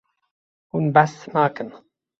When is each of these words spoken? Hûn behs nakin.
Hûn 0.71 0.85
behs 0.95 1.13
nakin. 1.33 1.69